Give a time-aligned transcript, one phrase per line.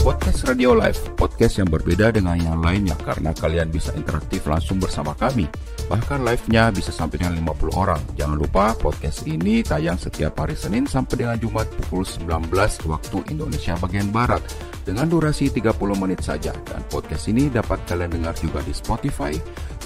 [0.00, 5.12] Podcast Radio Live, podcast yang berbeda dengan yang lainnya karena kalian bisa interaktif langsung bersama
[5.12, 5.44] kami.
[5.92, 8.00] Bahkan live-nya bisa sampai dengan 50 orang.
[8.16, 12.48] Jangan lupa podcast ini tayang setiap hari Senin sampai dengan Jumat pukul 19
[12.88, 14.40] waktu Indonesia bagian Barat
[14.88, 16.56] dengan durasi 30 menit saja.
[16.64, 19.36] Dan podcast ini dapat kalian dengar juga di Spotify,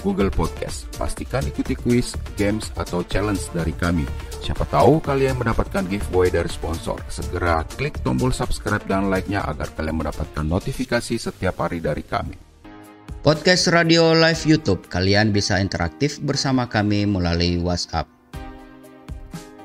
[0.05, 0.85] Google Podcast.
[1.01, 4.05] Pastikan ikuti quiz, games, atau challenge dari kami.
[4.45, 7.01] Siapa tahu kalian mendapatkan giveaway dari sponsor.
[7.09, 12.37] Segera klik tombol subscribe dan like-nya agar kalian mendapatkan notifikasi setiap hari dari kami.
[13.25, 18.05] Podcast Radio Live YouTube, kalian bisa interaktif bersama kami melalui WhatsApp.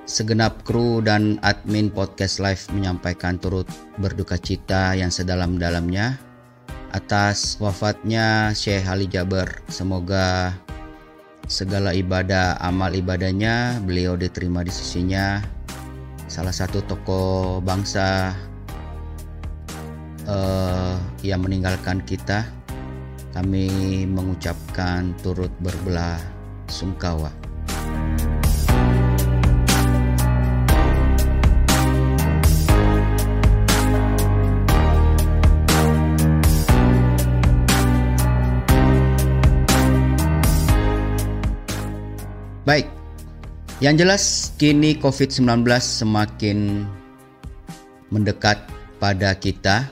[0.09, 3.69] Segenap kru dan admin Podcast Live menyampaikan turut
[4.01, 6.30] berduka cita yang sedalam-dalamnya
[6.91, 9.62] atas wafatnya Syekh Ali Jaber.
[9.71, 10.55] Semoga
[11.51, 15.43] segala ibadah, amal ibadahnya beliau diterima di sisinya.
[16.30, 18.30] Salah satu tokoh bangsa
[20.30, 20.95] uh,
[21.27, 22.46] yang meninggalkan kita,
[23.35, 26.23] kami mengucapkan turut berbelah
[26.71, 27.35] sungkawa.
[42.71, 42.87] Baik,
[43.82, 46.87] yang jelas kini COVID-19 semakin
[48.15, 48.62] mendekat
[49.02, 49.90] pada kita.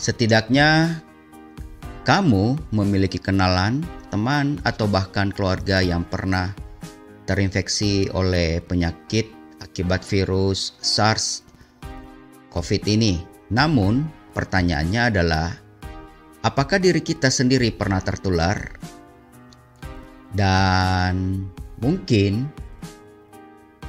[0.00, 0.96] Setidaknya
[2.08, 6.56] kamu memiliki kenalan, teman, atau bahkan keluarga yang pernah
[7.28, 9.28] terinfeksi oleh penyakit
[9.60, 11.44] akibat virus SARS
[12.48, 13.20] COVID ini.
[13.52, 15.52] Namun, pertanyaannya adalah
[16.40, 18.56] apakah diri kita sendiri pernah tertular?
[20.32, 21.44] Dan
[21.82, 22.46] Mungkin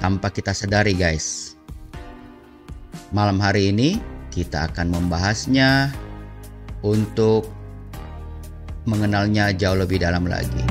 [0.02, 1.54] tanpa kita sadari guys.
[3.14, 4.02] Malam hari ini
[4.34, 5.94] kita akan membahasnya
[6.82, 7.48] untuk
[8.86, 10.62] mengenalnya jauh lebih dalam lagi.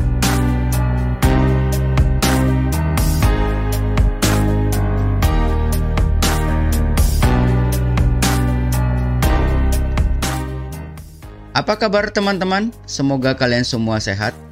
[11.54, 12.74] Apa kabar teman-teman?
[12.84, 14.43] Semoga kalian semua sehat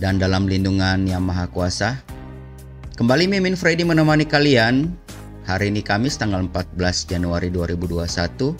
[0.00, 2.00] dan dalam lindungan Yang Maha Kuasa.
[2.96, 4.88] Kembali Mimin Freddy menemani kalian
[5.44, 6.72] hari ini Kamis tanggal 14
[7.06, 8.56] Januari 2021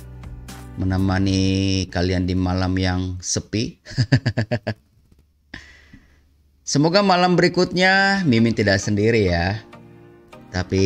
[0.76, 1.42] menemani
[1.88, 3.80] kalian di malam yang sepi.
[6.70, 9.58] Semoga malam berikutnya Mimin tidak sendiri ya.
[10.50, 10.82] Tapi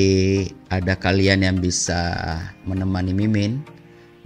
[0.71, 2.15] ada kalian yang bisa
[2.65, 3.65] menemani Mimin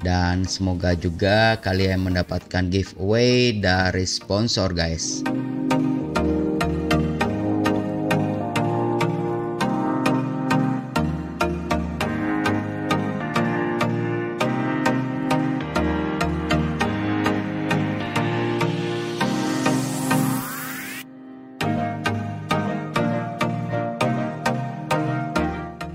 [0.02, 5.22] dan semoga juga kalian mendapatkan giveaway dari sponsor guys.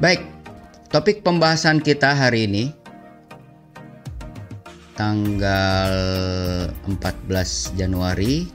[0.03, 0.19] Baik,
[0.91, 2.75] topik pembahasan kita hari ini
[4.99, 5.95] tanggal
[6.91, 8.51] 14 Januari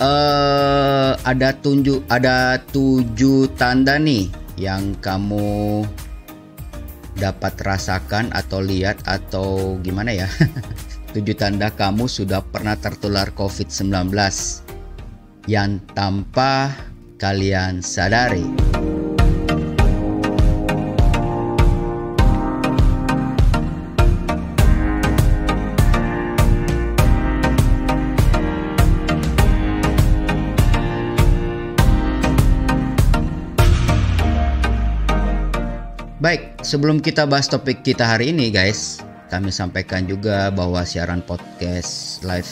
[0.00, 5.84] uh, ada tunjuk ada tujuh tanda nih yang kamu
[7.20, 10.28] dapat rasakan atau lihat atau gimana ya
[11.12, 14.08] tujuh tanda kamu sudah pernah tertular COVID-19
[15.52, 16.72] yang tanpa
[17.20, 18.48] kalian sadari.
[36.26, 38.98] Baik, sebelum kita bahas topik kita hari ini guys,
[39.30, 42.50] kami sampaikan juga bahwa siaran podcast live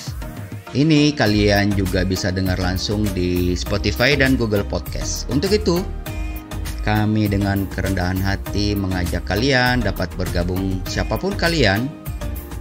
[0.79, 5.27] ini kalian juga bisa dengar langsung di Spotify dan Google Podcast.
[5.27, 5.83] Untuk itu,
[6.87, 11.91] kami dengan kerendahan hati mengajak kalian dapat bergabung siapa pun kalian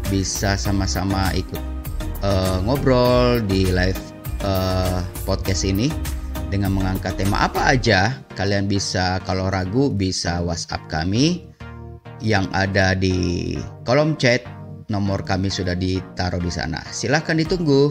[0.09, 1.61] bisa sama-sama ikut
[2.25, 4.01] uh, ngobrol di live
[4.41, 5.93] uh, podcast ini
[6.53, 8.21] dengan mengangkat tema apa aja.
[8.38, 11.50] Kalian bisa kalau ragu bisa WhatsApp kami
[12.21, 14.45] yang ada di kolom chat.
[14.94, 16.85] Nomor kami sudah ditaruh di sana.
[16.94, 17.89] Silahkan ditunggu.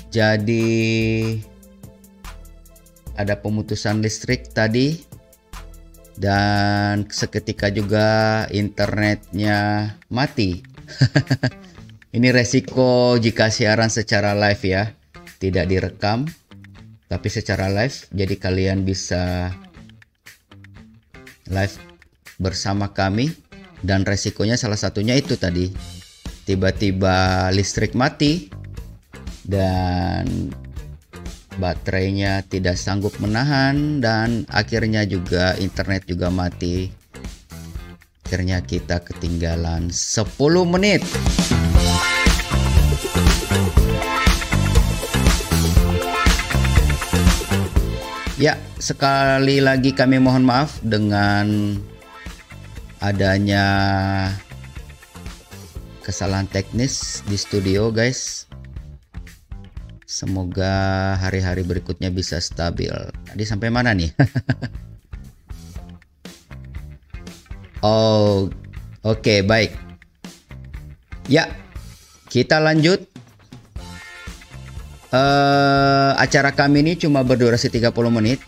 [0.10, 0.74] jadi
[3.14, 5.06] ada pemutusan listrik tadi
[6.18, 10.62] dan seketika juga internetnya mati.
[12.18, 14.94] Ini resiko jika siaran secara live ya,
[15.42, 16.30] tidak direkam
[17.14, 19.54] tapi secara live jadi kalian bisa
[21.54, 21.78] live
[22.42, 23.30] bersama kami.
[23.84, 25.70] Dan resikonya salah satunya itu tadi.
[26.48, 28.50] Tiba-tiba listrik mati
[29.46, 30.50] dan
[31.62, 36.90] baterainya tidak sanggup menahan dan akhirnya juga internet juga mati.
[38.26, 40.34] Akhirnya kita ketinggalan 10
[40.66, 41.06] menit
[48.44, 51.80] Ya, sekali lagi kami mohon maaf dengan
[53.00, 53.64] adanya
[56.04, 58.52] kesalahan teknis di studio, guys.
[60.04, 62.92] Semoga hari-hari berikutnya bisa stabil.
[63.32, 64.12] Tadi sampai mana nih?
[67.80, 68.52] oh,
[69.08, 69.72] oke, okay, baik.
[71.32, 71.48] Ya,
[72.28, 73.08] kita lanjut
[75.14, 78.42] Uh, acara kami ini cuma berdurasi 30 menit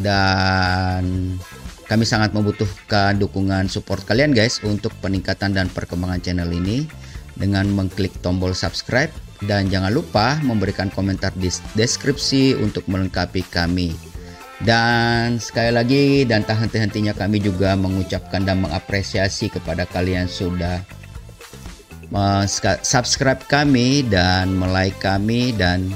[0.00, 1.36] dan
[1.84, 6.88] kami sangat membutuhkan dukungan support kalian guys untuk peningkatan dan perkembangan channel ini
[7.36, 9.12] dengan mengklik tombol subscribe
[9.44, 13.92] dan jangan lupa memberikan komentar di deskripsi untuk melengkapi kami.
[14.62, 20.80] Dan sekali lagi dan tak henti-hentinya kami juga mengucapkan dan mengapresiasi kepada kalian sudah
[22.84, 25.88] subscribe kami dan like kami dan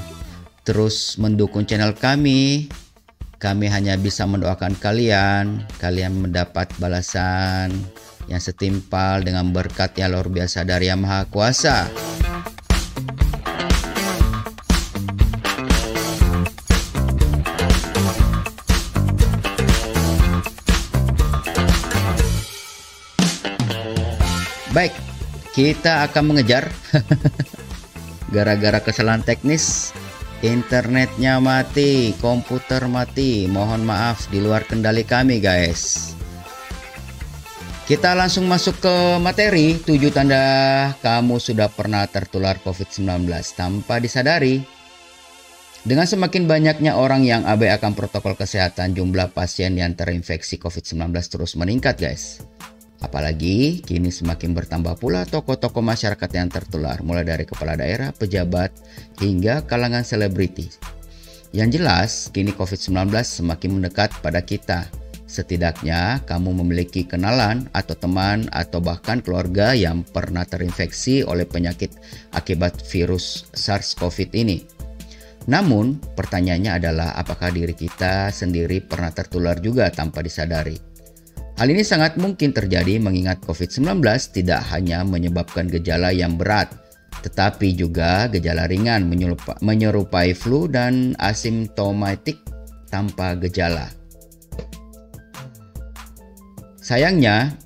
[0.65, 2.67] terus mendukung channel kami.
[3.37, 7.69] Kami hanya bisa mendoakan kalian, kalian mendapat balasan
[8.25, 11.85] yang setimpal dengan berkat yang luar biasa dari Yang Maha Kuasa.
[24.73, 24.93] Baik,
[25.57, 26.69] kita akan mengejar.
[28.35, 29.89] Gara-gara kesalahan teknis
[30.45, 33.49] internetnya mati komputer mati.
[33.49, 36.13] Mohon maaf di luar kendali kami guys.
[37.89, 39.79] Kita langsung masuk ke materi.
[39.81, 40.43] 7 tanda
[41.01, 43.25] kamu sudah pernah tertular COVID-19
[43.57, 44.61] tanpa disadari
[45.87, 51.55] dengan semakin banyaknya orang yang abai akan protokol kesehatan jumlah pasien yang terinfeksi COVID-19 terus
[51.55, 52.43] meningkat guys
[52.97, 58.73] Apalagi kini semakin bertambah pula tokoh-tokoh masyarakat yang tertular, mulai dari kepala daerah, pejabat,
[59.21, 60.65] hingga kalangan selebriti.
[61.53, 64.89] Yang jelas, kini COVID-19 semakin mendekat pada kita.
[65.27, 71.93] Setidaknya kamu memiliki kenalan atau teman atau bahkan keluarga yang pernah terinfeksi oleh penyakit
[72.31, 74.63] akibat virus SARS-CoV ini.
[75.47, 80.86] Namun, pertanyaannya adalah apakah diri kita sendiri pernah tertular juga tanpa disadari?
[81.57, 86.69] Hal ini sangat mungkin terjadi mengingat COVID-19 tidak hanya menyebabkan gejala yang berat,
[87.25, 89.09] tetapi juga gejala ringan
[89.65, 92.37] menyerupai flu dan asimptomatik
[92.93, 93.89] tanpa gejala.
[96.77, 97.57] Sayangnya,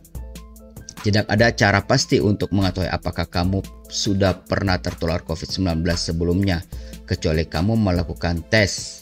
[1.03, 3.59] tidak ada cara pasti untuk mengetahui apakah kamu
[3.91, 6.63] sudah pernah tertular COVID-19 sebelumnya,
[7.03, 9.00] kecuali kamu melakukan tes.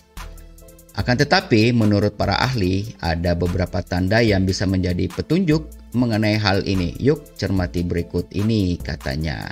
[1.00, 6.92] Akan tetapi, menurut para ahli, ada beberapa tanda yang bisa menjadi petunjuk mengenai hal ini.
[7.00, 9.48] Yuk, cermati berikut ini, katanya.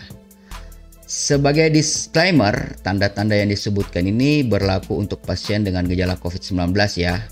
[1.07, 7.23] Sebagai disclaimer, tanda-tanda yang disebutkan ini berlaku untuk pasien dengan gejala COVID-19 ya.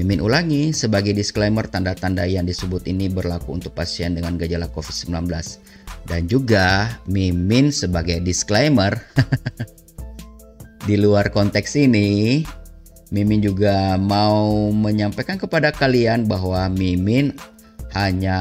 [0.00, 5.28] Mimin ulangi, sebagai disclaimer tanda-tanda yang disebut ini berlaku untuk pasien dengan gejala COVID-19.
[6.08, 8.96] Dan juga Mimin sebagai disclaimer,
[10.88, 12.40] di luar konteks ini,
[13.08, 17.32] Mimin juga mau menyampaikan kepada kalian bahwa Mimin
[17.96, 18.40] hanya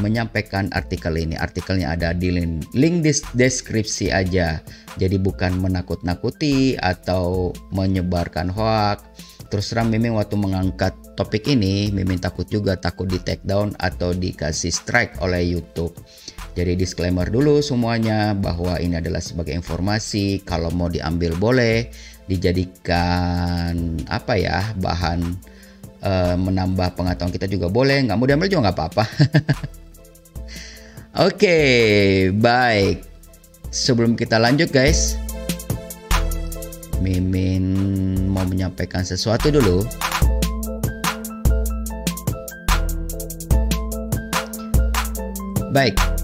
[0.00, 1.36] menyampaikan artikel ini.
[1.36, 3.04] Artikelnya ada di link, link
[3.36, 4.64] deskripsi aja.
[4.96, 9.04] Jadi bukan menakut-nakuti atau menyebarkan hoax.
[9.50, 14.14] Terus terang Mimin waktu mengangkat topik ini, Mimin takut juga takut di take down atau
[14.14, 15.92] dikasih strike oleh YouTube.
[16.54, 20.46] Jadi disclaimer dulu semuanya bahwa ini adalah sebagai informasi.
[20.46, 21.90] Kalau mau diambil boleh,
[22.30, 25.34] dijadikan apa ya bahan
[26.06, 28.06] uh, menambah pengetahuan kita juga boleh.
[28.06, 29.04] Nggak mau diambil juga nggak apa-apa.
[31.26, 33.02] Oke okay, baik.
[33.70, 35.14] Sebelum kita lanjut guys
[36.98, 37.70] Mimin
[38.30, 39.82] mau menyampaikan sesuatu dulu.
[45.70, 46.19] Baik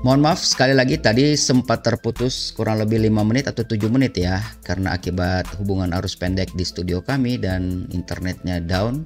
[0.00, 4.40] Mohon maaf sekali lagi tadi sempat terputus kurang lebih 5 menit atau 7 menit ya
[4.64, 9.04] karena akibat hubungan arus pendek di studio kami dan internetnya down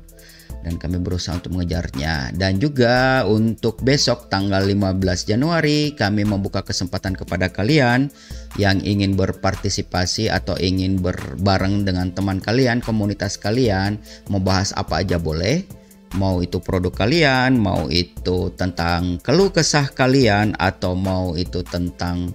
[0.62, 2.30] dan kami berusaha untuk mengejarnya.
[2.38, 8.06] Dan juga untuk besok tanggal 15 Januari kami membuka kesempatan kepada kalian
[8.54, 13.98] yang ingin berpartisipasi atau ingin berbareng dengan teman kalian komunitas kalian
[14.30, 15.83] membahas apa aja boleh
[16.14, 22.32] mau itu produk kalian, mau itu tentang keluh kesah kalian, atau mau itu tentang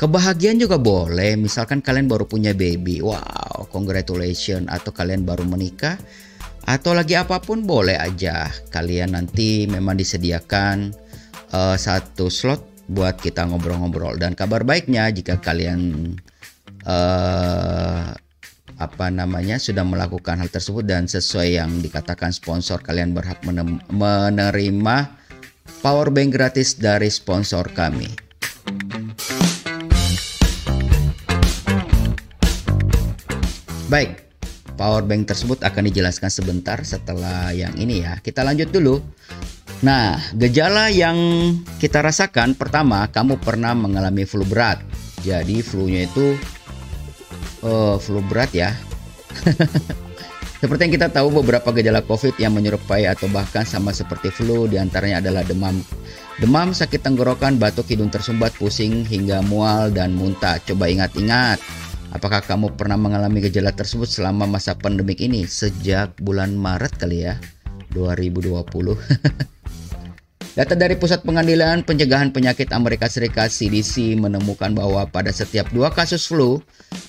[0.00, 1.36] kebahagiaan juga boleh.
[1.36, 6.00] Misalkan kalian baru punya baby, wow, congratulations, atau kalian baru menikah,
[6.64, 8.48] atau lagi apa pun boleh aja.
[8.72, 10.92] Kalian nanti memang disediakan
[11.52, 14.16] uh, satu slot buat kita ngobrol-ngobrol.
[14.16, 16.12] Dan kabar baiknya jika kalian
[16.88, 18.12] uh,
[18.78, 23.42] apa namanya sudah melakukan hal tersebut dan sesuai yang dikatakan sponsor kalian berhak
[23.90, 24.96] menerima
[25.82, 28.06] power bank gratis dari sponsor kami.
[33.90, 34.20] Baik,
[34.78, 38.22] power bank tersebut akan dijelaskan sebentar setelah yang ini ya.
[38.22, 39.02] Kita lanjut dulu.
[39.82, 41.16] Nah, gejala yang
[41.82, 44.82] kita rasakan pertama, kamu pernah mengalami flu berat.
[45.24, 46.38] Jadi flu-nya itu
[47.62, 48.74] uh, flu berat ya.
[50.60, 54.74] seperti yang kita tahu beberapa gejala COVID yang menyerupai atau bahkan sama seperti flu di
[54.74, 55.78] antaranya adalah demam,
[56.42, 60.58] demam, sakit tenggorokan, batuk, hidung tersumbat, pusing hingga mual dan muntah.
[60.66, 61.62] Coba ingat-ingat,
[62.10, 67.38] apakah kamu pernah mengalami gejala tersebut selama masa pandemik ini sejak bulan Maret kali ya
[67.94, 68.66] 2020?
[70.56, 76.24] Data dari Pusat Pengadilan Pencegahan Penyakit Amerika Serikat CDC menemukan bahwa pada setiap dua kasus
[76.24, 76.62] flu,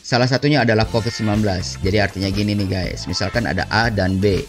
[0.03, 1.45] salah satunya adalah COVID-19.
[1.79, 4.43] Jadi artinya gini nih guys, misalkan ada A dan B.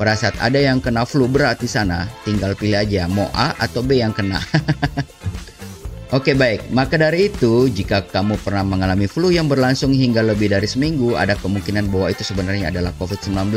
[0.00, 3.84] Pada saat ada yang kena flu berat di sana, tinggal pilih aja mau A atau
[3.84, 4.40] B yang kena.
[6.16, 10.66] Oke baik, maka dari itu jika kamu pernah mengalami flu yang berlangsung hingga lebih dari
[10.66, 13.54] seminggu, ada kemungkinan bahwa itu sebenarnya adalah COVID-19.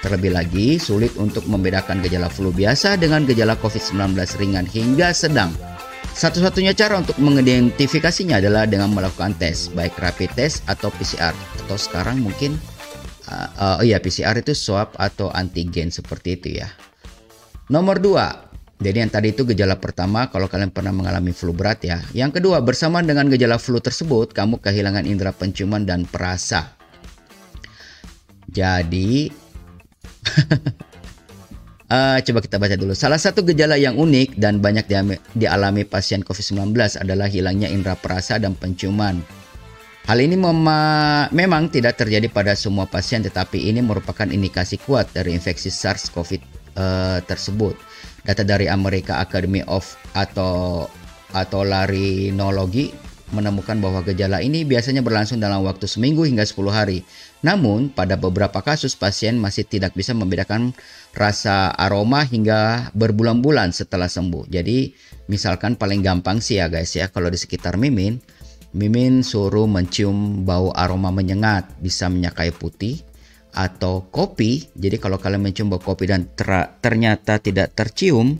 [0.00, 5.52] Terlebih lagi, sulit untuk membedakan gejala flu biasa dengan gejala COVID-19 ringan hingga sedang.
[6.16, 11.36] Satu-satunya cara untuk mengidentifikasinya adalah dengan melakukan tes, baik rapid test atau PCR.
[11.64, 12.56] Atau sekarang mungkin,
[13.28, 16.68] uh, uh, oh iya PCR itu swab atau antigen seperti itu ya.
[17.68, 22.00] Nomor dua, jadi yang tadi itu gejala pertama kalau kalian pernah mengalami flu berat ya.
[22.16, 26.72] Yang kedua, bersamaan dengan gejala flu tersebut, kamu kehilangan indera penciuman dan perasa.
[28.48, 29.28] Jadi
[31.90, 32.92] uh, coba kita baca dulu.
[32.92, 34.86] Salah satu gejala yang unik dan banyak
[35.36, 39.20] dialami pasien COVID-19 adalah hilangnya indera perasa dan penciuman.
[40.08, 40.34] Hal ini
[41.30, 46.40] memang tidak terjadi pada semua pasien, tetapi ini merupakan indikasi kuat dari infeksi SARS-CoV
[46.74, 47.78] uh, tersebut.
[48.26, 50.88] Data dari Amerika Academy of atau
[51.30, 52.90] atau Larinologi
[53.30, 57.06] menemukan bahwa gejala ini biasanya berlangsung dalam waktu seminggu hingga 10 hari.
[57.40, 60.76] Namun, pada beberapa kasus pasien masih tidak bisa membedakan
[61.16, 64.48] rasa aroma hingga berbulan-bulan setelah sembuh.
[64.52, 64.92] Jadi,
[65.32, 68.20] misalkan paling gampang sih ya guys ya, kalau di sekitar Mimin,
[68.76, 73.00] Mimin suruh mencium bau aroma menyengat, bisa menyakai putih
[73.50, 74.70] atau kopi.
[74.76, 78.38] Jadi kalau kalian mencium bau kopi dan ter ternyata tidak tercium,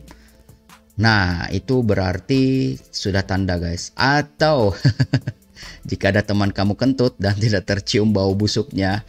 [1.00, 3.96] Nah, itu berarti sudah tanda guys.
[3.96, 4.76] Atau
[5.84, 9.02] jika ada teman kamu kentut dan tidak tercium bau busuknya,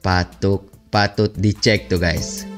[0.00, 2.48] patut patut dicek tuh guys.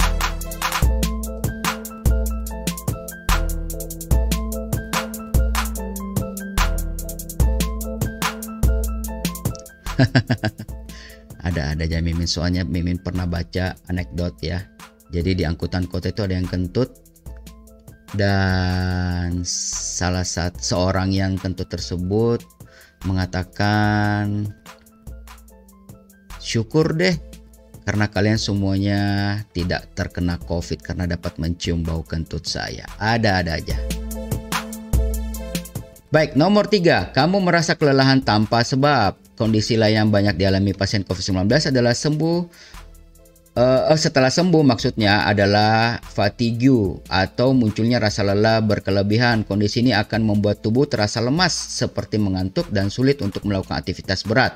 [11.46, 14.64] ada ada aja mimin soalnya mimin pernah baca anekdot ya.
[15.10, 17.10] Jadi di angkutan kota itu ada yang kentut
[18.14, 22.42] dan salah satu seorang yang tentu tersebut
[23.08, 24.50] mengatakan
[26.40, 27.16] syukur deh
[27.84, 29.00] karena kalian semuanya
[29.56, 32.86] tidak terkena COVID karena dapat mencium bau kentut saya.
[33.00, 33.76] Ada-ada aja.
[36.10, 39.14] Baik, nomor tiga, kamu merasa kelelahan tanpa sebab.
[39.38, 42.38] Kondisi lain yang banyak dialami pasien COVID-19 adalah sembuh
[43.56, 49.48] uh, setelah sembuh maksudnya adalah fatigue atau munculnya rasa lelah berkelebihan.
[49.48, 54.54] Kondisi ini akan membuat tubuh terasa lemas seperti mengantuk dan sulit untuk melakukan aktivitas berat.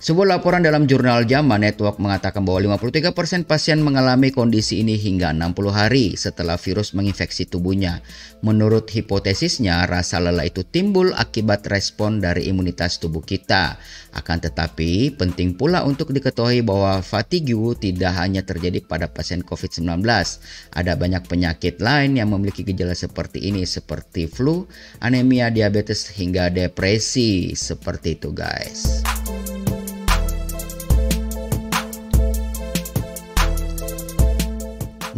[0.00, 5.52] Sebuah laporan dalam jurnal JAMA Network mengatakan bahwa 53% pasien mengalami kondisi ini hingga 60
[5.76, 8.00] hari setelah virus menginfeksi tubuhnya.
[8.40, 13.76] Menurut hipotesisnya, rasa lelah itu timbul akibat respon dari imunitas tubuh kita.
[14.16, 20.00] Akan tetapi, penting pula untuk diketahui bahwa fatigue tidak hanya terjadi pada pasien COVID-19.
[20.80, 24.64] Ada banyak penyakit lain yang memiliki gejala seperti ini seperti flu,
[25.04, 27.52] anemia, diabetes, hingga depresi.
[27.52, 29.19] Seperti itu guys.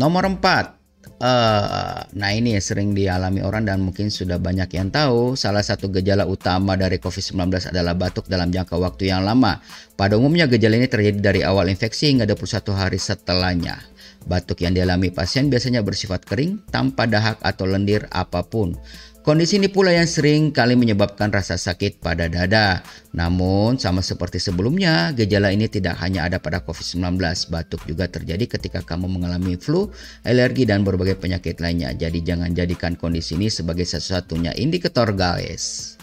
[0.01, 0.81] Nomor 4.
[1.23, 6.27] Uh, nah ini sering dialami orang dan mungkin sudah banyak yang tahu salah satu gejala
[6.27, 9.63] utama dari COVID-19 adalah batuk dalam jangka waktu yang lama.
[9.95, 13.79] Pada umumnya gejala ini terjadi dari awal infeksi hingga 21 hari setelahnya.
[14.27, 18.75] Batuk yang dialami pasien biasanya bersifat kering tanpa dahak atau lendir apa pun.
[19.23, 22.83] Kondisi ini pula yang sering kali menyebabkan rasa sakit pada dada.
[23.15, 27.23] Namun, sama seperti sebelumnya, gejala ini tidak hanya ada pada COVID-19.
[27.47, 29.95] Batuk juga terjadi ketika kamu mengalami flu,
[30.27, 31.95] alergi, dan berbagai penyakit lainnya.
[31.95, 35.95] Jadi jangan jadikan kondisi ini sebagai satu-satunya indikator guys.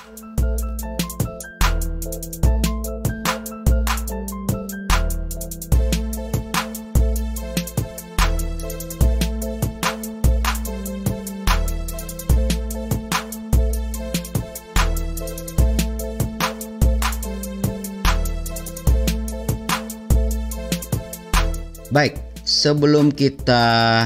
[22.59, 24.03] Sebelum kita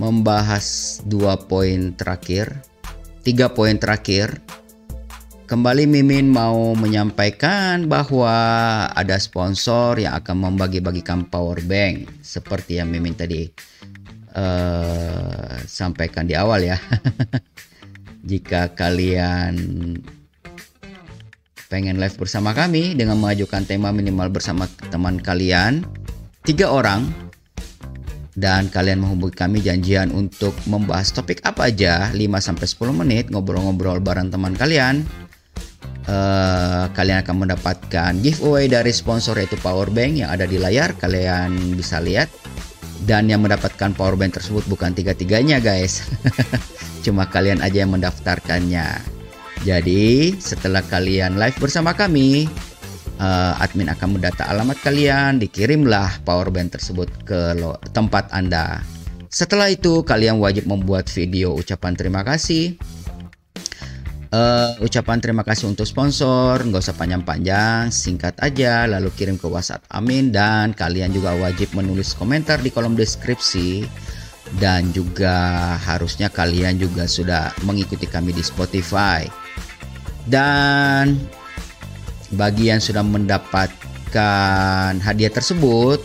[0.00, 2.48] membahas dua poin terakhir,
[3.20, 4.40] tiga poin terakhir,
[5.44, 8.32] kembali Mimin mau menyampaikan bahwa
[8.96, 13.44] ada sponsor yang akan membagi-bagikan power bank seperti yang Mimin tadi
[14.32, 16.80] uh, sampaikan di awal ya.
[18.32, 19.52] Jika kalian
[21.68, 25.84] pengen live bersama kami dengan mengajukan tema minimal bersama teman kalian
[26.44, 27.31] tiga orang
[28.32, 32.08] dan kalian menghubungi kami janjian untuk membahas topik apa aja.
[32.16, 35.04] 5-10 menit ngobrol-ngobrol bareng teman kalian.
[36.02, 40.96] Uh, kalian akan mendapatkan giveaway dari sponsor yaitu powerbank yang ada di layar.
[40.96, 42.32] Kalian bisa lihat.
[43.02, 46.06] Dan yang mendapatkan powerbank tersebut bukan tiga-tiganya guys.
[47.04, 49.02] Cuma kalian aja yang mendaftarkannya.
[49.62, 52.48] Jadi setelah kalian live bersama kami
[53.22, 57.54] uh, admin akan mendata alamat kalian, dikirimlah power bank tersebut ke
[57.94, 58.82] tempat Anda.
[59.32, 62.76] Setelah itu, kalian wajib membuat video ucapan terima kasih.
[64.32, 69.84] Uh, ucapan terima kasih untuk sponsor, nggak usah panjang-panjang, singkat aja, lalu kirim ke WhatsApp
[69.92, 73.84] Amin dan kalian juga wajib menulis komentar di kolom deskripsi
[74.56, 79.28] dan juga harusnya kalian juga sudah mengikuti kami di Spotify.
[80.24, 81.20] Dan
[82.32, 86.00] bagi yang sudah mendapatkan hadiah tersebut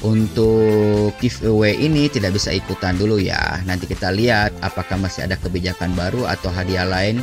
[0.00, 3.60] untuk giveaway ini tidak bisa ikutan dulu ya.
[3.66, 7.20] Nanti kita lihat apakah masih ada kebijakan baru atau hadiah lain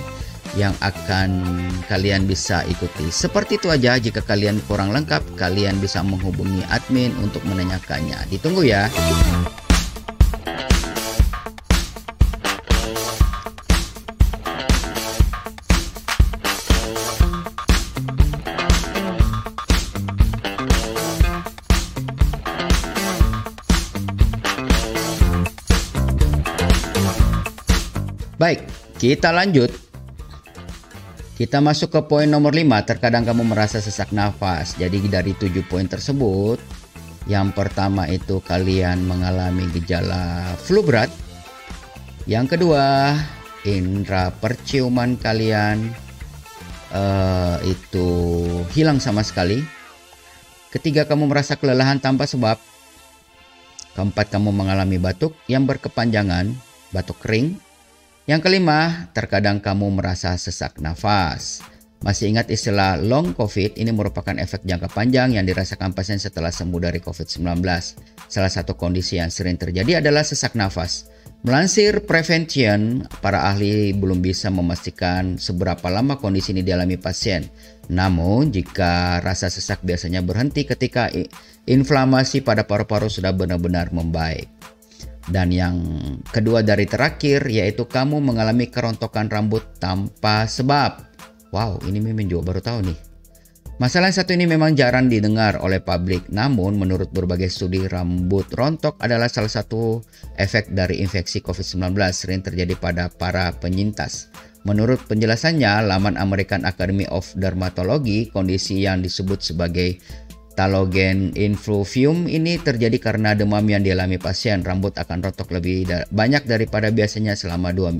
[0.53, 1.43] yang akan
[1.89, 3.09] kalian bisa ikuti.
[3.11, 8.29] Seperti itu aja, jika kalian kurang lengkap, kalian bisa menghubungi admin untuk menanyakannya.
[8.31, 8.87] Ditunggu ya.
[28.45, 28.61] Baik,
[29.01, 29.73] kita lanjut.
[31.33, 32.85] Kita masuk ke poin nomor 5.
[32.85, 34.77] Terkadang kamu merasa sesak nafas.
[34.77, 36.61] Jadi dari 7 poin tersebut,
[37.25, 41.09] yang pertama itu kalian mengalami gejala flu berat.
[42.29, 43.17] Yang kedua,
[43.65, 45.89] indera perciuman kalian
[46.93, 48.05] uh, itu
[48.77, 49.65] hilang sama sekali.
[50.69, 52.61] Ketiga, kamu merasa kelelahan tanpa sebab.
[53.97, 56.53] Keempat, kamu mengalami batuk yang berkepanjangan,
[56.93, 57.64] batuk kering
[58.25, 61.61] yang kelima, terkadang kamu merasa sesak nafas.
[62.05, 66.77] Masih ingat istilah long COVID ini merupakan efek jangka panjang yang dirasakan pasien setelah sembuh
[66.77, 67.65] dari COVID-19.
[68.29, 71.09] Salah satu kondisi yang sering terjadi adalah sesak nafas.
[71.45, 77.45] Melansir Prevention, para ahli belum bisa memastikan seberapa lama kondisi ini dialami pasien.
[77.93, 81.13] Namun, jika rasa sesak biasanya berhenti ketika
[81.69, 84.49] inflamasi pada paru-paru sudah benar-benar membaik.
[85.25, 85.81] Dan yang
[86.29, 91.01] kedua dari terakhir yaitu kamu mengalami kerontokan rambut tanpa sebab.
[91.49, 92.99] Wow, ini Mimin juga baru tahu nih.
[93.75, 99.27] Masalah satu ini memang jarang didengar oleh publik, namun menurut berbagai studi rambut rontok adalah
[99.27, 99.99] salah satu
[100.39, 104.31] efek dari infeksi COVID-19 sering terjadi pada para penyintas.
[104.63, 109.99] Menurut penjelasannya, laman American Academy of Dermatology, kondisi yang disebut sebagai
[110.55, 114.63] talogen influvium ini terjadi karena demam yang dialami pasien.
[114.63, 117.99] Rambut akan rontok lebih da banyak daripada biasanya selama 2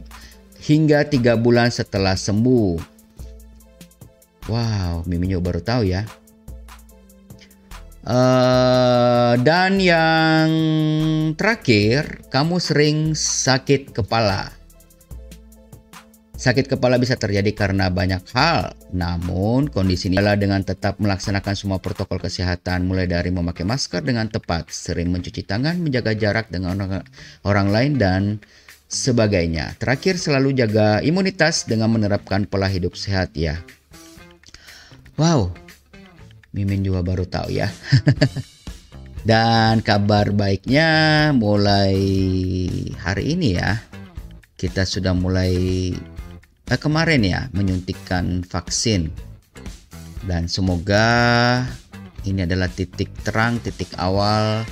[0.63, 2.95] hingga 3 bulan setelah sembuh.
[4.47, 6.07] Wow, Miminyo baru tahu ya.
[8.05, 10.49] Uh, dan yang
[11.35, 14.54] terakhir, kamu sering sakit kepala.
[16.35, 21.79] Sakit kepala bisa terjadi karena banyak hal, namun kondisi ini adalah dengan tetap melaksanakan semua
[21.79, 27.07] protokol kesehatan mulai dari memakai masker dengan tepat, sering mencuci tangan, menjaga jarak dengan orang,
[27.47, 28.21] orang lain dan
[28.91, 29.79] sebagainya.
[29.79, 33.63] Terakhir selalu jaga imunitas dengan menerapkan pola hidup sehat ya.
[35.15, 35.55] Wow,
[36.51, 37.71] Mimin juga baru tahu ya.
[39.25, 41.95] Dan kabar baiknya mulai
[42.99, 43.79] hari ini ya,
[44.59, 45.95] kita sudah mulai
[46.71, 49.13] eh, kemarin ya menyuntikkan vaksin.
[50.25, 51.61] Dan semoga
[52.25, 54.65] ini adalah titik terang, titik awal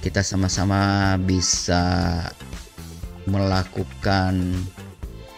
[0.00, 2.24] kita sama-sama bisa
[3.28, 4.56] melakukan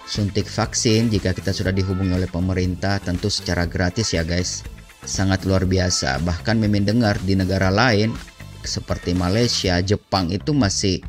[0.07, 4.63] suntik vaksin jika kita sudah dihubungi oleh pemerintah tentu secara gratis ya guys.
[5.03, 6.23] Sangat luar biasa.
[6.23, 8.15] Bahkan mimin dengar di negara lain
[8.63, 11.03] seperti Malaysia, Jepang itu masih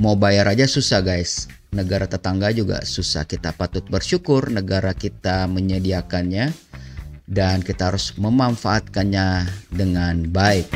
[0.00, 1.52] mau bayar aja susah guys.
[1.76, 3.28] Negara tetangga juga susah.
[3.28, 6.48] Kita patut bersyukur negara kita menyediakannya
[7.28, 10.72] dan kita harus memanfaatkannya dengan baik.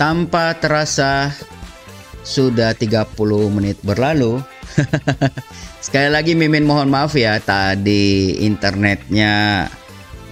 [0.00, 1.28] Tanpa terasa
[2.24, 3.12] sudah 30
[3.52, 4.40] menit berlalu.
[5.84, 9.68] Sekali lagi Mimin mohon maaf ya tadi internetnya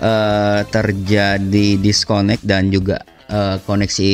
[0.01, 4.13] uh, terjadi disconnect dan juga uh, koneksi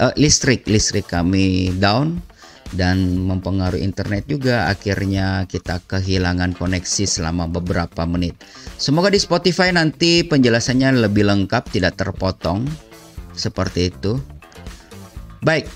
[0.00, 2.24] uh, listrik listrik kami down
[2.72, 8.40] dan mempengaruhi internet juga akhirnya kita kehilangan koneksi selama beberapa menit.
[8.80, 12.64] Semoga di Spotify nanti penjelasannya lebih lengkap tidak terpotong
[13.36, 14.33] seperti itu.
[15.44, 15.68] Baik.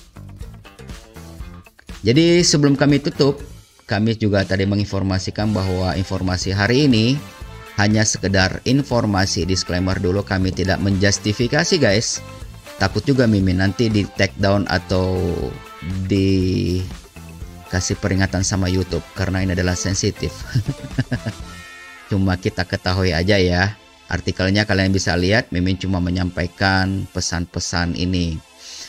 [2.01, 3.37] Jadi sebelum kami tutup,
[3.85, 7.21] kami juga tadi menginformasikan bahwa informasi hari ini
[7.77, 12.25] hanya sekedar informasi disclaimer dulu kami tidak menjustifikasi guys.
[12.81, 15.19] Takut juga Mimin nanti di take down atau
[16.07, 16.79] di
[17.69, 20.33] kasih peringatan sama YouTube karena ini adalah sensitif.
[22.09, 23.77] Cuma kita ketahui aja ya.
[24.09, 28.41] Artikelnya kalian bisa lihat, Mimin cuma menyampaikan pesan-pesan ini.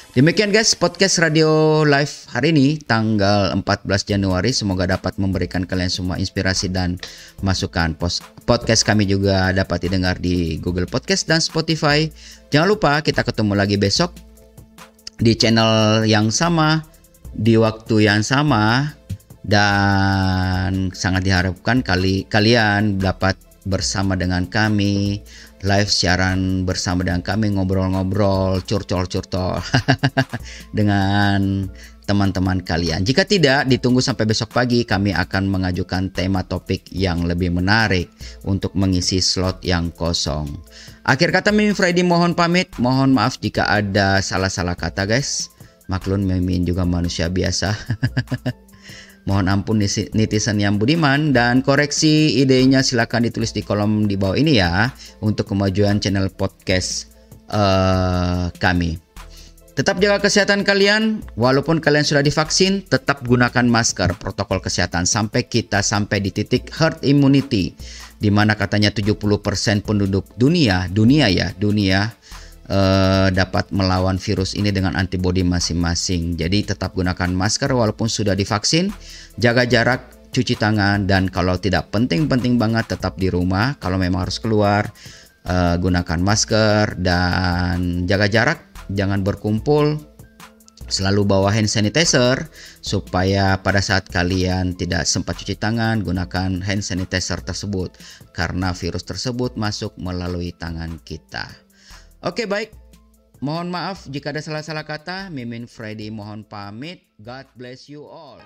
[0.10, 6.18] Demikian guys podcast radio live hari ini tanggal 14 Januari semoga dapat memberikan kalian semua
[6.18, 6.98] inspirasi dan
[7.46, 7.94] masukan.
[8.42, 12.10] Podcast kami juga dapat didengar di Google Podcast dan Spotify.
[12.50, 14.10] Jangan lupa kita ketemu lagi besok
[15.22, 16.82] di channel yang sama
[17.38, 18.90] di waktu yang sama
[19.46, 23.38] dan sangat diharapkan kali kalian dapat
[23.70, 25.22] bersama dengan kami,
[25.64, 29.60] live siaran bersama dengan kami ngobrol-ngobrol, curcol-curcol
[30.78, 31.68] dengan
[32.10, 33.06] teman-teman kalian.
[33.06, 38.10] Jika tidak, ditunggu sampai besok pagi kami akan mengajukan tema topik yang lebih menarik
[38.42, 40.50] untuk mengisi slot yang kosong.
[41.06, 45.54] Akhir kata Mimin Freddy mohon pamit, mohon maaf jika ada salah-salah kata guys.
[45.86, 47.74] Maklum Mimin juga manusia biasa.
[49.30, 49.78] Mohon ampun
[50.18, 54.90] netizen yang budiman dan koreksi idenya silakan ditulis di kolom di bawah ini ya
[55.22, 57.14] untuk kemajuan channel podcast
[57.54, 58.98] uh, kami.
[59.78, 65.86] Tetap jaga kesehatan kalian, walaupun kalian sudah divaksin, tetap gunakan masker protokol kesehatan sampai kita
[65.86, 67.78] sampai di titik herd immunity
[68.20, 69.16] di mana katanya 70%
[69.88, 72.12] penduduk dunia, dunia ya, dunia
[72.70, 76.38] uh, dapat melawan virus ini dengan antibodi masing-masing.
[76.38, 78.94] Jadi tetap gunakan masker walaupun sudah divaksin,
[79.36, 83.76] jaga jarak, cuci tangan dan kalau tidak penting-penting banget tetap di rumah.
[83.82, 84.88] Kalau memang harus keluar,
[85.50, 88.60] uh, gunakan masker dan jaga jarak,
[88.94, 89.98] jangan berkumpul
[90.90, 92.50] Selalu bawa hand sanitizer
[92.82, 97.94] supaya pada saat kalian tidak sempat cuci tangan gunakan hand sanitizer tersebut
[98.34, 101.69] karena virus tersebut masuk melalui tangan kita.
[102.20, 102.76] Oke baik,
[103.40, 105.32] mohon maaf jika ada salah-salah kata.
[105.32, 107.00] Mimin Freddy mohon pamit.
[107.24, 108.44] God bless you all.